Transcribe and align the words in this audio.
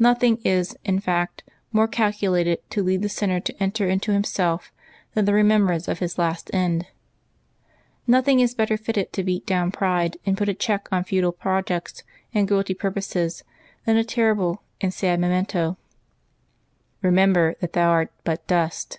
Nothing 0.00 0.38
is, 0.42 0.76
in 0.84 0.98
fact, 0.98 1.44
more 1.70 1.86
calculated 1.86 2.68
to 2.70 2.82
lead 2.82 3.00
the 3.00 3.08
sinner 3.08 3.38
to 3.38 3.62
enter 3.62 3.88
into 3.88 4.10
himself 4.10 4.72
than 5.14 5.24
the 5.24 5.32
remembrance 5.32 5.86
of 5.86 6.00
his 6.00 6.18
last 6.18 6.50
end. 6.52 6.86
Nothing 8.04 8.40
is 8.40 8.56
better 8.56 8.76
fitted 8.76 9.12
to 9.12 9.22
beat 9.22 9.46
down 9.46 9.70
pride 9.70 10.16
and 10.26 10.36
put 10.36 10.48
a 10.48 10.54
check 10.54 10.88
on 10.90 11.04
futile 11.04 11.30
projects 11.30 12.02
and 12.34 12.48
guilty 12.48 12.74
purposes 12.74 13.44
than 13.84 13.94
the 13.94 14.02
terrible 14.02 14.64
and 14.80 14.92
sad 14.92 15.20
memento, 15.20 15.78
"Eemember 17.04 17.56
that 17.60 17.74
thou 17.74 17.90
art 17.90 18.10
but 18.24 18.44
dust! 18.48 18.98